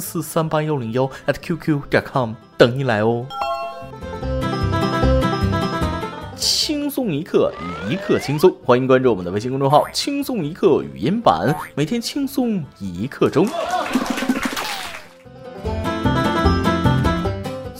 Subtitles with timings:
[0.00, 3.26] 四三八幺零幺 at qq 点 com 等你来哦。
[6.36, 7.52] 轻松一刻，
[7.90, 13.46] 一刻轻松，欢迎关注我们的微信公众号“轻松一刻语音版”，每天轻松一刻钟。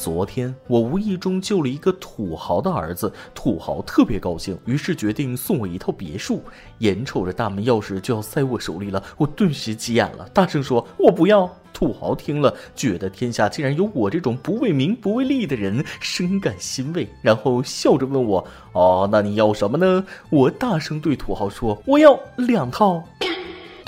[0.02, 6.42] 昨天我无意中救了一个土豪的儿子，土豪特别高兴，于是决定送我一套别墅。
[6.78, 18.42] 眼瞅着大门钥匙就要塞我手里了，我顿时急眼了，大声说：“我不要！”土豪听了，觉得天下竟然有我这种不为名不为利的人，深感欣慰，然后笑着问我
[18.73, 23.04] ：“哦，那你要什么呢？”我大声对土豪说：“我要两套。”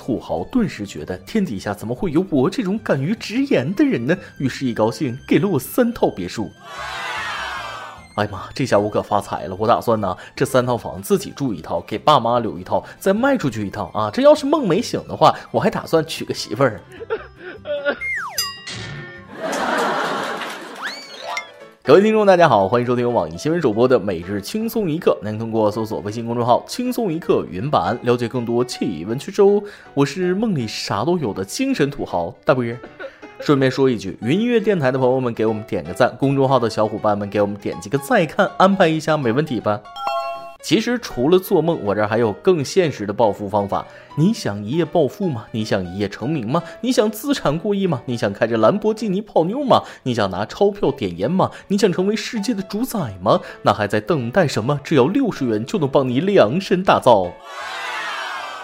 [0.03, 4.19] 土豪顿时觉得天底下怎么会有我这种敢于直言的人呢？
[4.39, 6.51] 于是，一高兴给了我三套别墅。
[8.17, 9.55] 哎呀妈，这下我可发财了！
[9.57, 14.11] 我打算呢，这三套房自己住一套，给爸妈留一套，再卖出去一套啊！
[14.13, 16.81] 这要是梦没醒的话，我还打算娶个媳妇儿。
[21.85, 25.19] 各位听众，大家好，欢迎收听由网易新闻主播的每日轻松一刻。
[25.21, 29.61] 您通过搜索微信公众号“轻松一刻”云版了解更多气温趣事哦。
[29.93, 32.65] 我是梦里啥都有的精神土豪大波。
[33.41, 39.81] 顺便说一句，云音乐电台的朋友们给我们点个赞，公众号的小伙伴们给我们点几个再看，安排一下没问题吧？
[40.63, 43.85] 其实除了做梦，我这还有更现实的暴富方法。
[44.17, 45.47] 你想一夜暴富吗？
[45.51, 46.63] 你想一夜成名吗？
[46.83, 48.03] 你想资产过亿吗？
[48.07, 49.83] 你想开着兰博基尼泡妞吗？
[50.05, 51.51] 你想拿钞票点烟吗？
[51.69, 53.41] 你想成为世界的主宰吗？
[53.63, 54.79] 那还在等待什么？
[54.85, 57.33] 只要六十元就能帮你量身打造。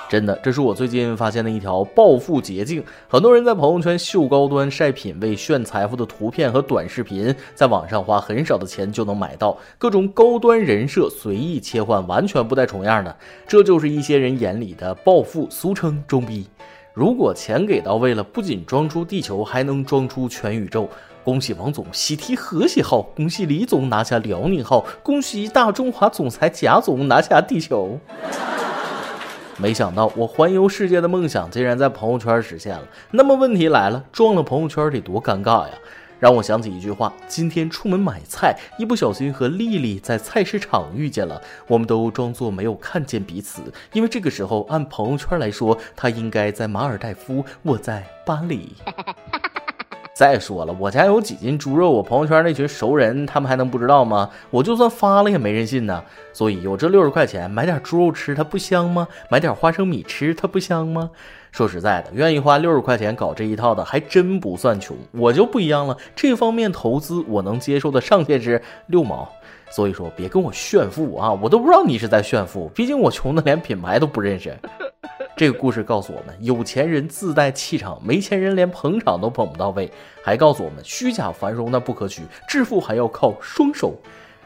[0.08, 2.82] 真的，这是我最近发现的一条暴富捷径。
[3.08, 13.14] 很多人在朋友圈秀高端、晒品味、炫财富的图片和短视频，在网上花很少的钱就能买到各种高端人设，随意切换，完全不带重样的。
[13.46, 16.46] 这就是一些人眼里的暴富，俗称装逼。
[16.94, 20.88] 如果钱给到位了，不仅装出地球，还能装出全宇宙。
[21.22, 28.00] 恭喜王总喜提和谐号，恭喜李总拿下辽宁号，恭喜大中华总裁贾总拿下地球。
[29.60, 32.86] 没想到我环游世界的梦想竟然在朋友圈实现了。
[33.10, 35.74] 那么问题来了，撞了朋友圈得多尴尬呀！
[36.20, 48.72] 让我想起一句话：今天出门买菜，一不小心和丽丽在菜市场遇见了，我们都装作没有看见彼此，因为这个时候按朋友圈来说，她应该在马尔代夫，我在巴黎。
[50.18, 54.28] 再说了，我家有几斤猪肉，我朋友圈那群熟人他们还能不知道吗？
[54.50, 56.02] 我就算发了也没人信呢。
[56.32, 59.06] 所以有这六十块钱买点猪肉吃，它不香吗？
[59.30, 61.08] 买点花生米吃，它不香吗？
[61.52, 64.96] 说实在的，愿意花六十块钱搞这一套的还真不算穷。
[65.12, 69.30] 我就不一样了，这方面投资我能接受的上限是六毛。
[69.70, 74.52] 所以说别跟我炫富啊，我都不知道你是在炫富，毕竟我穷的连品牌都不认识。
[75.38, 79.88] 这个故事告诉我们，有钱人自带气场，没钱人连捧场都捧不到位。
[80.20, 83.94] 还告诉我们，虚假繁荣那不可取，致富还要靠双手。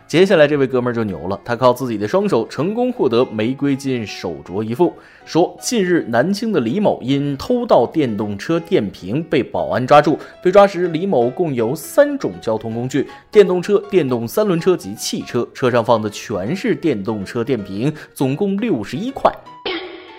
[0.06, 4.92] 接下来这位哥们儿就牛了，他靠自己的双手成功获得玫瑰金手镯一副。
[5.24, 19.32] 说近日南京的李某因偷盗电动车电瓶被保安抓住，被抓时李某共有三种交通工具：电动车、电动三轮车及汽车，车上放的全是电动车电瓶，总共六十一块。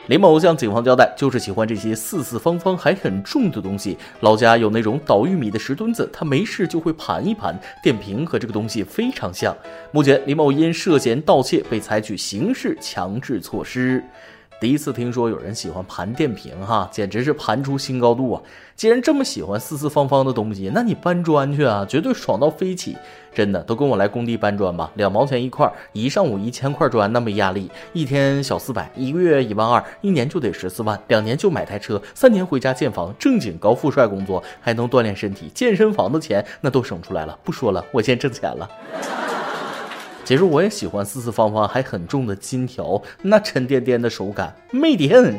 [0.08, 3.98] 李某向警方交代，就是喜欢这些四四方方还很重的东西。
[4.20, 7.58] 老家有那种捣玉米的石墩子，他没事就会盘一盘。
[7.82, 9.56] 电瓶和这个东西非常像。
[9.92, 14.04] 目前，李某因涉嫌盗窃被采取刑事强制措施。
[14.64, 18.42] 第一次听说有人喜欢盘电瓶，哈，简直是盘出新高度啊！
[18.78, 22.96] 既然这么喜欢四四方方的东西，那你搬砖去啊，绝对爽到飞起！
[23.36, 37.38] 真的，都跟我来工地搬砖吧，两毛钱一块，一上午一千块砖，那没压力，一天小四百，一个月一万二，一年就得十四万，两年就买台车，三年回家建房，正经高富帅工作，还能锻炼身体，健身房的钱那都省出来了。
[37.44, 38.70] 不说了，我先挣钱了。
[40.26, 45.38] 其实我也喜欢四四方方还很重的金条，那沉甸甸的手感美的很。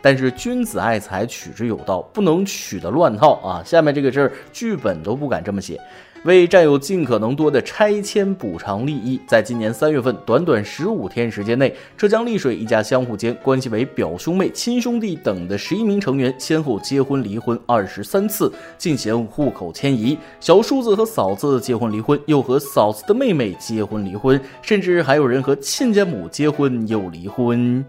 [0.00, 3.62] 但是君子爱财，取之有道，不能取的乱套啊！
[3.64, 5.80] 下面这个字儿，剧本都不敢这么写。
[6.24, 20.16] 为占有尽可能多的拆迁补偿利益，在今年三月份短短十五天时间内，浙江丽水一家相互间关系为表兄妹、亲兄弟等的十一名成员，先后结婚离婚二十三次，进行户口迁移。
[20.38, 27.84] 小叔子和嫂子结婚离婚，又和嫂子的妹妹结婚离婚，甚至还有人和亲家母结婚又离婚。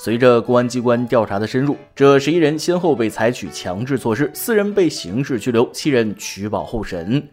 [0.00, 7.28] 随着公安机关调查的深入，这十一人先后被采取强制措施，四人被刑事拘留，七人取保候审。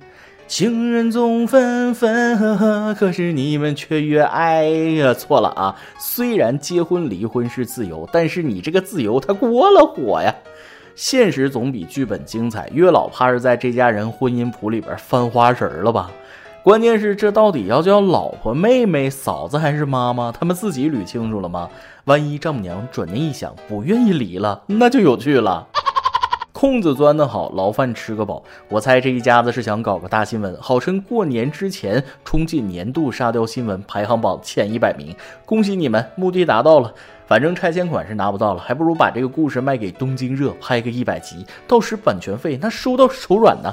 [0.48, 5.14] 情人总分分合合，可是你们却越爱呀！
[5.14, 5.76] 错了啊！
[6.00, 10.34] 虽然结婚离婚是自由，但是你这个自由它过了火呀！
[10.96, 16.12] 现实总比剧本精彩，月老怕是在这家人婚姻谱里边翻花绳了吧？
[16.66, 20.32] 关键是这到底要叫老婆、妹妹、嫂子还是妈妈？
[20.32, 21.70] 他们自己捋清楚了吗？
[22.06, 25.68] 万一丈母娘转念一想，不愿意离了，那就有趣了。
[26.52, 28.44] 空子钻得好，牢饭吃个饱。
[28.68, 35.16] 我猜这一家子是想搞个大新闻，好趁过年之前冲进年度沙雕新闻排行榜前一百名。
[35.46, 36.92] 恭喜你们，目的达到了。
[37.28, 43.72] 反正拆迁款是拿不到了，还不如把这个故事卖给东京热，拍个一百集，到时版权费那收到手软呢。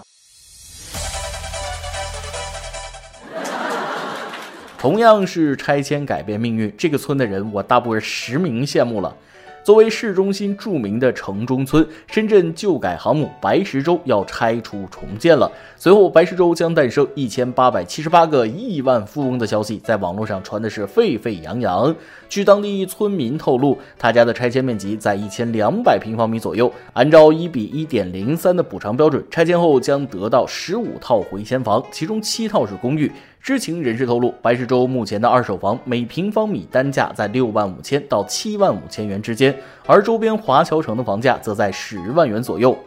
[4.82, 9.17] 同样是拆迁改变命运，这个村的人我大部分实名羡慕了。
[9.62, 15.49] 作为市中心著名的城中村，深圳旧改航母白石洲要拆除重建了。
[15.76, 21.94] 随后，白石洲将诞生一千八百七十八个亿万富翁的消息在网络上传的是沸沸扬扬。
[22.28, 33.12] 据当地村民透露，他家的拆迁面积在一千两百平方米左右，按照一比一点零三的补偿标准，拆迁后将得到十五套回迁房，其中七套是公寓。
[33.43, 39.53] 知情人士透露，白石洲目前的二手房每平方米单价在六万五千到七万五千元之间，
[39.85, 42.79] 而周边华侨城的房价则在十万元左右。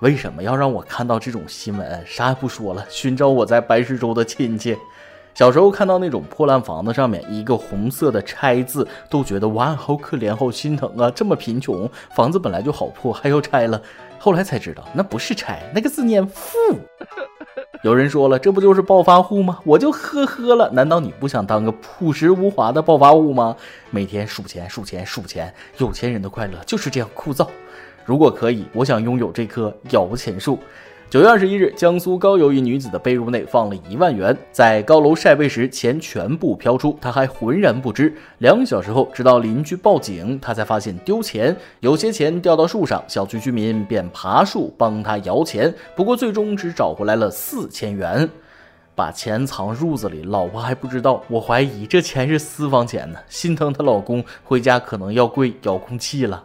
[0.00, 2.00] 为什么要让我看到这种新闻？
[2.06, 4.78] 啥也不说了，寻找我在白石洲的亲戚。
[5.34, 11.10] 小时候看到那种破烂房子上面一个红色的“拆”字，都觉得哇，好可怜，好心疼啊！
[11.10, 13.82] 这么贫穷，房子本来就好破，还要拆了。
[14.20, 16.56] 后来才知道，那不是拆，那个字念“富”。
[17.82, 19.58] 有人说了，这不就是暴发户吗？
[19.64, 20.70] 我就呵呵了。
[20.70, 23.56] 难道你不想当个朴实无华的暴发户吗？
[23.90, 27.46] 每天数钱数钱数钱，有钱人的快乐就是这样枯燥。
[28.04, 30.58] 如果可以，我想拥有这棵摇钱树。
[31.08, 38.12] 九月二十一日，江苏高邮一女子的被褥内放了一万元，在高楼晒被时，钱全部飘出，她还浑然不知。
[38.38, 48.28] 两小时后，直到邻居报警，她才发现丢钱，有些钱掉到树上，小区居民便爬树帮她摇钱，不过最终只找回来了四千元。
[48.96, 51.22] 把钱藏褥子里，老婆还不知道。
[51.28, 56.42] 我怀疑这钱是私房钱呢，心疼她老公，回家可能要跪遥控器了。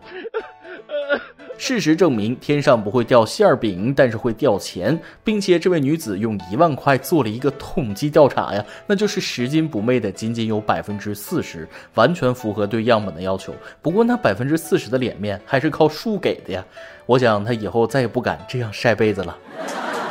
[1.64, 13.54] 事实证明，天上不会掉馅儿饼，但是会掉钱，并且这位女子用一万块做了一个统计调查呀，那就是拾金不昧的仅仅有百分之四十，完全符合对样本的要求。
[13.80, 16.66] 不过那百分之四十的脸面还是靠树给的呀，
[17.06, 19.38] 我想他以后再也不敢这样晒被子了。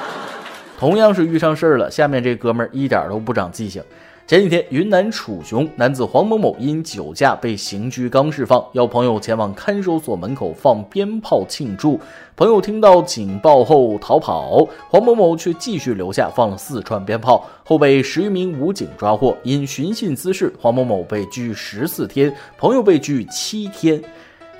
[0.79, 3.83] 同样是遇上事儿了，下面这哥们儿一点都不长记性。
[4.31, 11.99] 前几天，云南楚雄男子黄某某因酒驾被刑拘刚释放，要朋友前往看守所门口放鞭炮庆祝。
[12.37, 19.37] 朋友听到警报后逃跑，黄某某却继续留下放了四串鞭炮，后被十余名武警抓获。
[19.43, 24.01] 因寻衅滋事，黄某某被拘十四天，朋友被拘七天。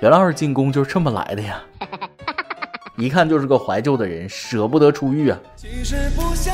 [0.01, 1.63] 原来二进宫就是这么来的呀！
[2.99, 5.39] 一看就是个怀旧的人，舍不得出狱啊。
[5.55, 6.53] 其实不想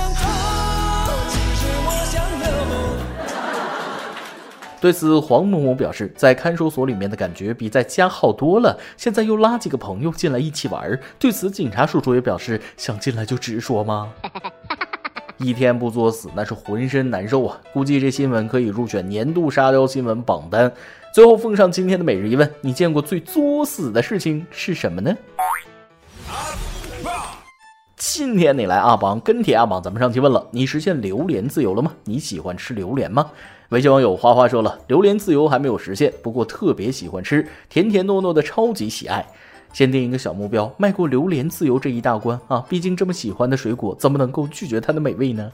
[4.87, 8.79] 对此，黄某某表示，在看守所里面的感觉比在家好多了。
[8.95, 10.97] 现在又拉几个朋友进来一起玩。
[11.19, 14.09] 对此，警察叔叔也表示，想进来就直说吗？
[15.39, 17.59] 一天不作死，那是浑身难受啊！
[17.73, 20.71] 估计这新闻可以入选年度沙雕新闻榜单。
[21.13, 25.13] 最后奉上今天的每日一问：你见过最作死的事情是什么呢？
[27.97, 31.91] 今天你来阿榜跟帖阿榜，咱们上期问了，你实现榴莲自由了吗？
[32.05, 33.29] 你喜欢吃榴莲吗？
[33.69, 39.25] 微信网友花花说了，榴莲自由还没有实现，不过特别喜欢吃，甜甜糯糯的，超级喜爱。
[39.73, 42.65] 先定一个小目标，迈过榴莲自由这一大关啊！
[42.69, 45.51] 毕竟这么喜欢的水果，怎么能够拒绝它的美味呢？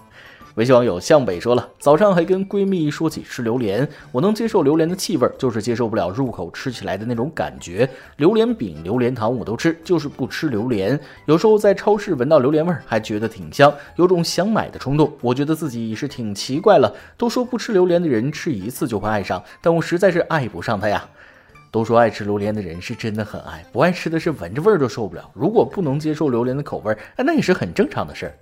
[0.56, 7.90] 微信网友向北说了，早上还跟闺蜜说起吃榴莲，我能接受榴莲的气味，就是接受不了入口吃起来的那种感觉。
[8.18, 11.00] 榴莲饼、榴莲糖我都吃，就是不吃榴莲。
[11.26, 15.12] 有时候在超市闻到榴莲味儿，还觉得挺香，有种想买的冲动。
[15.22, 16.94] 我觉得自己是挺奇怪了。
[17.18, 21.04] 都说不吃榴莲的人吃一次就会爱上，但我实在是爱不上它呀。
[21.72, 25.28] 都说爱吃榴莲的人是真的很爱，不爱吃的是闻着味儿都受不了。
[25.34, 28.34] 如果不能接受榴莲的口味儿，那也是很正常的事儿。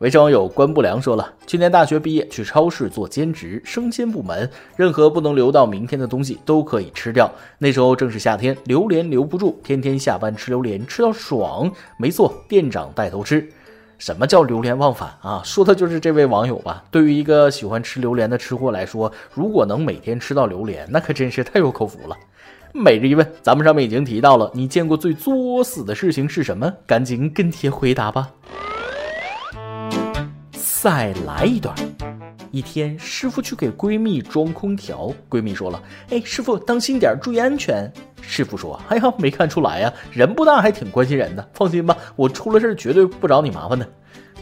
[0.00, 7.30] 围城网友关不良说了，去年大学毕业去超市做兼职，生鲜部门，任何不能留到明天的东西都可以吃掉。
[7.58, 11.70] 那时候正是夏天，榴莲留不住，天天下班吃榴莲，吃到爽。
[11.98, 13.46] 没错，店长带头吃。
[13.98, 15.42] 什么叫流连忘返啊？
[15.44, 16.82] 说的就是这位网友吧。
[16.90, 22.16] 对于一个喜欢吃榴莲的吃货来说，如果能每天吃到榴莲，那可真是太有口福了。
[22.72, 26.72] 每日一问，咱们上面已经提到了，你见过最作死的事情是什么？
[26.86, 28.30] 赶紧跟帖回答吧。
[30.82, 31.76] 再来一段。
[32.50, 41.46] 一天，师傅去给闺蜜装空调，闺蜜说了：“哎，师傅当心点，注意安全。”师傅说：“哎呀，没看出来呀，人不大还挺关心人的。
[41.52, 43.86] 放心吧，我出了事绝对不找你麻烦的。”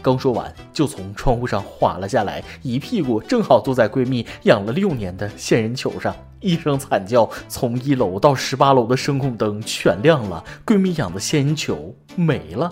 [0.01, 12.71] 刚说完，就从窗户上滑了下来，一屁股正好坐在闺蜜养了六年的仙人球上，一声惨叫，从一楼到十八楼的声控灯全亮了，闺蜜养的仙人球没了。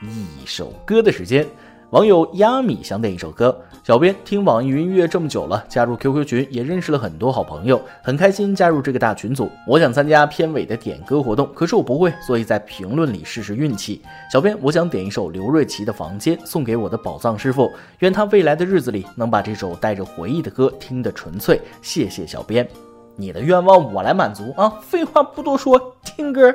[0.00, 1.44] 一首歌的时间，
[1.90, 3.56] 网友亚米想点一首歌。
[3.82, 9.50] 小编听网易云音乐这么久了，加入 QQ 群也认识了很多好朋友，很开心加入这个大群组。
[9.66, 14.02] 我想参加片尾的点歌活动，可是我不会，所以在评论里试试运气。
[14.30, 21.60] 小编，我想点一首刘瑞琦的《房间》，送给我的宝藏师傅，愿他未来的日子里能把这首带着回忆的歌听得纯粹。
[21.82, 22.68] 谢谢小编，
[23.16, 24.68] 你的愿望我来满足啊！
[24.82, 26.54] 废话不多说，听歌。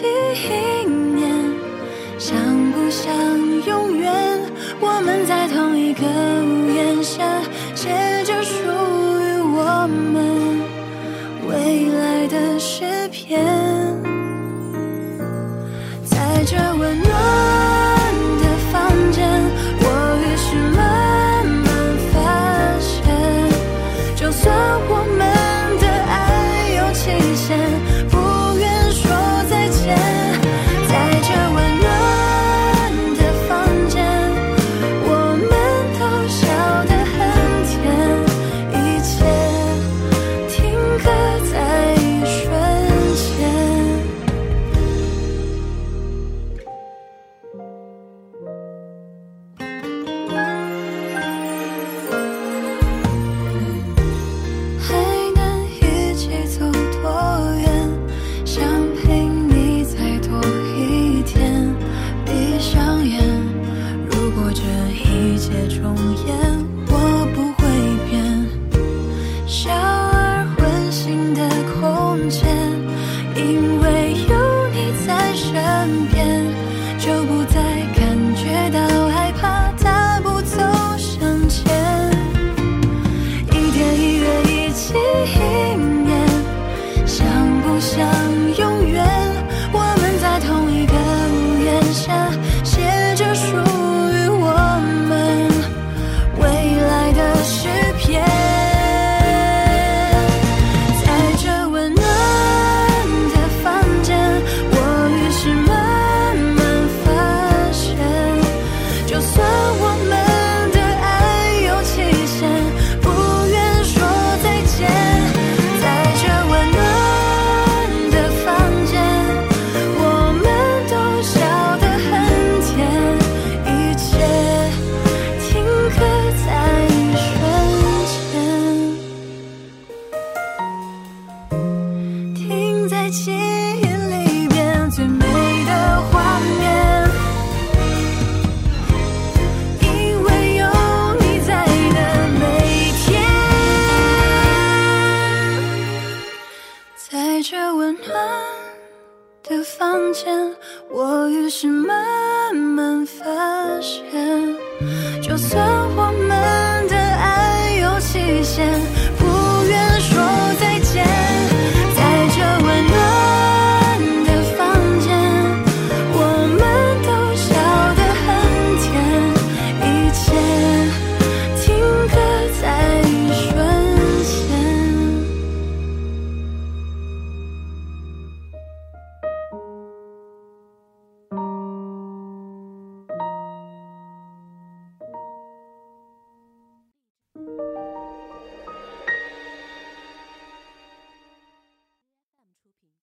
[0.00, 1.28] 起一年，
[2.18, 2.38] 像
[2.72, 3.12] 不像
[3.66, 4.10] 永远？
[4.80, 7.22] 我们在同一个屋檐下，
[7.74, 7.90] 写
[8.24, 10.58] 着属于我们
[11.46, 13.59] 未来的诗篇。